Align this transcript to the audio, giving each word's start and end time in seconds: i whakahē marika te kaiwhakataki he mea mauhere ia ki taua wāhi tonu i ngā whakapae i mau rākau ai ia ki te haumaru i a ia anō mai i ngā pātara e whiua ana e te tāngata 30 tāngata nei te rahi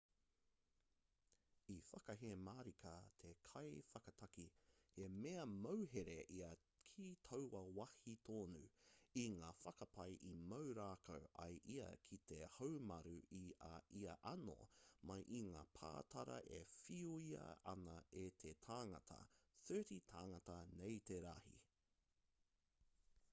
i 1.71 1.75
whakahē 1.87 2.29
marika 2.45 2.93
te 3.23 3.31
kaiwhakataki 3.47 4.45
he 4.93 5.09
mea 5.25 5.43
mauhere 5.49 6.15
ia 6.37 6.47
ki 6.87 7.05
taua 7.27 7.61
wāhi 7.79 8.13
tonu 8.29 8.61
i 9.23 9.25
ngā 9.35 9.49
whakapae 9.65 10.07
i 10.29 10.31
mau 10.53 10.71
rākau 10.79 11.27
ai 11.45 11.59
ia 11.75 11.91
ki 12.09 12.19
te 12.31 12.39
haumaru 12.55 13.13
i 13.41 13.43
a 13.69 13.75
ia 14.01 14.17
anō 14.31 14.57
mai 15.11 15.19
i 15.41 15.43
ngā 15.51 15.63
pātara 15.81 16.39
e 16.57 16.63
whiua 16.73 17.47
ana 17.75 17.99
e 18.23 18.25
te 18.45 18.55
tāngata 18.67 19.21
30 19.73 20.01
tāngata 20.15 20.57
nei 20.81 20.97
te 21.11 21.21
rahi 21.27 21.55